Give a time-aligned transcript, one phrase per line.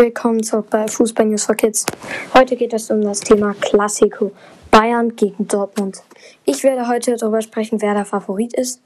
[0.00, 1.84] Willkommen zurück bei Fußball News for Kids.
[2.32, 4.32] Heute geht es um das Thema Klassiko.
[4.70, 6.02] Bayern gegen Dortmund.
[6.46, 8.80] Ich werde heute darüber sprechen, wer der Favorit ist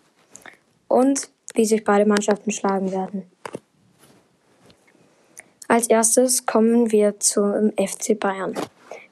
[0.89, 3.23] und wie sich beide Mannschaften schlagen werden.
[5.69, 8.57] Als erstes kommen wir zum FC Bayern.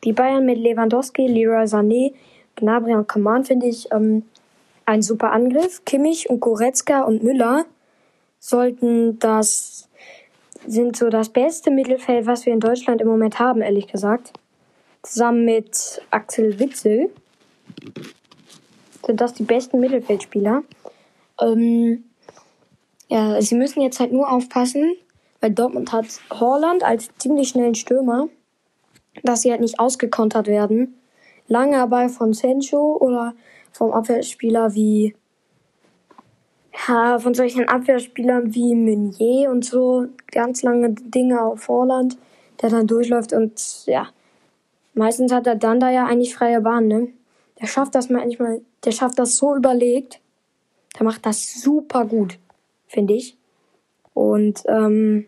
[0.03, 2.15] Die Bayern mit Lewandowski, Leroy Sané,
[2.57, 4.25] Gnabry und Coman finde ich ähm,
[4.87, 5.85] ein super Angriff.
[5.85, 7.65] Kimmich und Goretzka und Müller
[8.41, 9.89] sollten das
[10.67, 14.33] sind so das beste Mittelfeld, was wir in Deutschland im Moment haben, ehrlich gesagt.
[15.03, 17.11] Zusammen mit Axel Witzel
[19.05, 20.63] sind das die besten Mittelfeldspieler.
[21.41, 22.05] Ähm,
[23.09, 24.95] ja, sie müssen jetzt halt nur aufpassen,
[25.41, 28.29] weil Dortmund hat Holland als ziemlich schnellen Stürmer,
[29.25, 30.99] dass sie halt nicht ausgekontert werden.
[31.49, 33.35] Lange Ball von Sancho oder
[33.73, 35.15] vom Abwehrspieler wie
[36.73, 42.17] ja, von solchen Abwehrspielern wie Meunier und so ganz lange Dinge auf Vorland,
[42.61, 44.09] der dann durchläuft und ja,
[44.95, 47.09] meistens hat er dann da ja eigentlich freie Bahn, ne?
[47.61, 50.21] Der schafft das manchmal, der schafft das so überlegt,
[50.99, 52.39] der macht das super gut,
[52.89, 53.37] finde ich.
[54.15, 55.27] Und ähm,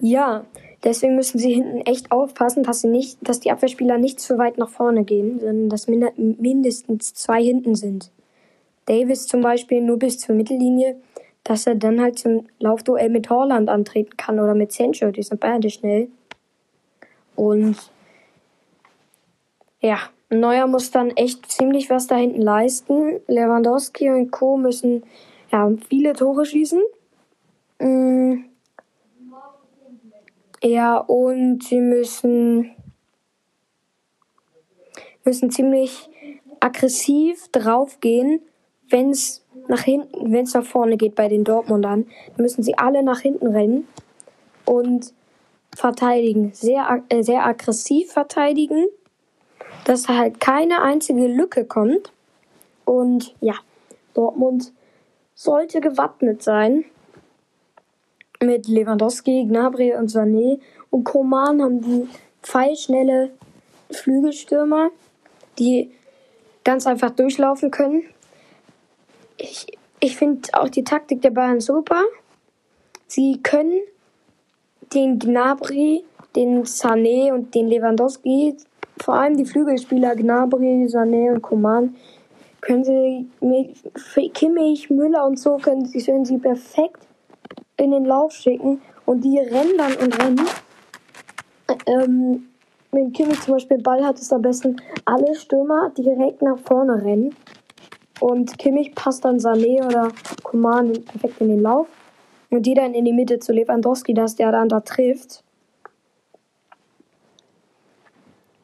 [0.00, 0.44] ja,
[0.84, 4.58] deswegen müssen sie hinten echt aufpassen, dass sie nicht, dass die Abwehrspieler nicht zu weit
[4.58, 8.10] nach vorne gehen, sondern dass mindestens zwei hinten sind.
[8.86, 10.96] Davis zum Beispiel nur bis zur Mittellinie,
[11.44, 15.40] dass er dann halt zum Laufduell mit Horland antreten kann oder mit Sancho, die sind
[15.40, 16.08] beide schnell.
[17.36, 17.76] Und
[19.80, 19.98] ja,
[20.30, 23.20] Neuer muss dann echt ziemlich was da hinten leisten.
[23.28, 24.56] Lewandowski und Co.
[24.56, 25.04] müssen
[25.52, 26.82] ja viele Tore schießen.
[27.78, 28.34] Mm.
[30.62, 32.70] Ja, und sie müssen
[35.22, 36.08] müssen ziemlich
[36.60, 38.40] aggressiv draufgehen
[38.88, 42.06] wenn es nach hinten, wenn es nach vorne geht bei den Dortmundern,
[42.36, 43.88] müssen sie alle nach hinten rennen
[44.64, 45.12] und
[45.74, 48.86] verteidigen, sehr äh, sehr aggressiv verteidigen,
[49.84, 52.12] dass halt keine einzige Lücke kommt.
[52.84, 53.54] Und ja,
[54.14, 54.72] Dortmund
[55.34, 56.84] sollte gewappnet sein
[58.40, 60.60] mit Lewandowski, Gnabry und Sané.
[60.90, 62.08] Und Koman haben die
[62.42, 63.32] pfeilschnelle
[63.90, 64.90] Flügelstürmer,
[65.58, 65.90] die
[66.64, 68.04] ganz einfach durchlaufen können
[69.38, 69.66] ich,
[70.00, 72.02] ich finde auch die Taktik der Bayern super.
[73.06, 73.80] Sie können
[74.94, 76.04] den Gnabry,
[76.34, 78.56] den Sané und den Lewandowski,
[79.02, 81.94] vor allem die Flügelspieler Gnabry, Sané und Coman,
[82.60, 87.06] können sie mit Kimmich, Müller und so können sie, können sie perfekt
[87.76, 90.46] in den Lauf schicken und die rennen dann und rennen.
[91.86, 92.48] Ähm,
[92.90, 97.34] wenn Kimmich zum Beispiel Ball hat, ist am besten alle Stürmer direkt nach vorne rennen.
[98.20, 100.10] Und Kimmich passt dann Sané oder
[100.42, 101.86] Coman perfekt in den Lauf.
[102.50, 105.42] Und die dann in die Mitte zu Lewandowski, dass der dann da trifft.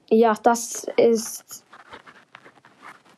[0.08, 1.64] Ja, das ist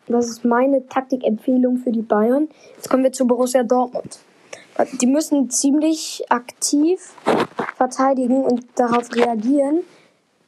[0.06, 2.49] das ist meine Taktikempfehlung für die Bayern.
[2.77, 4.19] Jetzt kommen wir zu Borussia Dortmund.
[5.00, 7.15] Die müssen ziemlich aktiv
[7.77, 9.81] verteidigen und darauf reagieren,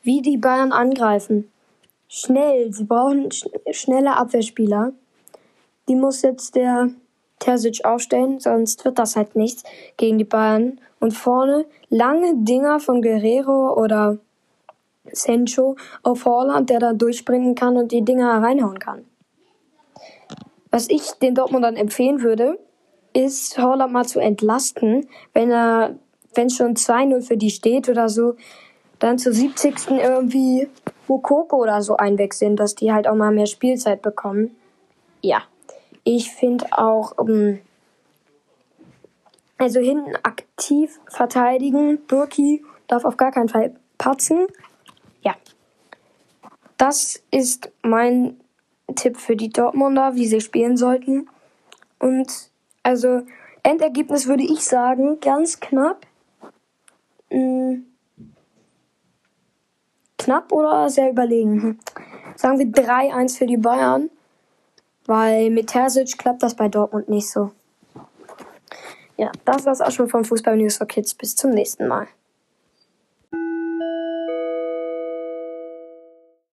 [0.02, 1.50] wie die Bayern angreifen.
[2.08, 3.28] Schnell, sie brauchen
[3.70, 4.92] schnelle Abwehrspieler.
[5.88, 6.91] Die muss jetzt der
[7.38, 9.62] Terzic aufstellen, sonst wird das halt nichts
[9.97, 10.80] gegen die Bayern.
[11.00, 14.19] Und vorne lange Dinger von Guerrero oder
[15.12, 19.04] Sancho auf Holland, der da durchspringen kann und die Dinger reinhauen kann.
[20.70, 22.58] Was ich den Dortmundern empfehlen würde,
[23.12, 25.96] ist Holland mal zu entlasten, wenn er,
[26.34, 28.34] wenn schon 2-0 für die steht oder so,
[28.98, 29.91] dann zur 70.
[29.91, 30.69] irgendwie
[31.08, 34.56] Mokoko oder so einwechseln, dass die halt auch mal mehr Spielzeit bekommen.
[35.22, 35.42] Ja.
[36.09, 37.59] Ich finde auch, ähm,
[39.59, 42.06] also hinten aktiv verteidigen.
[42.06, 44.47] Burki darf auf gar keinen Fall patzen.
[45.22, 45.34] Ja.
[46.77, 48.39] Das ist mein
[48.94, 51.28] Tipp für die Dortmunder, wie sie spielen sollten.
[51.99, 52.50] Und
[52.84, 53.23] also
[53.65, 56.06] Endergebnis würde ich sagen, ganz knapp.
[57.31, 57.85] Hm,
[60.19, 61.81] knapp oder sehr überlegen?
[62.37, 64.09] Sagen wir 3-1 für die Bayern.
[65.06, 67.53] Weil mit Terzic klappt das bei Dortmund nicht so.
[69.17, 71.14] Ja, das war's auch schon vom Fußball News for Kids.
[71.14, 72.08] Bis zum nächsten Mal.